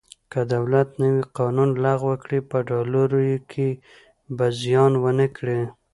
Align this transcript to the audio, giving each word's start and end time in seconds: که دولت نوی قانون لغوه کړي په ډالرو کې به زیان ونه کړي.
که 0.31 0.41
دولت 0.53 0.89
نوی 1.01 1.21
قانون 1.37 1.69
لغوه 1.85 2.15
کړي 2.23 2.39
په 2.49 2.57
ډالرو 2.69 3.21
کې 3.51 3.69
به 4.35 4.45
زیان 4.61 4.91
ونه 5.03 5.27
کړي. 5.37 5.59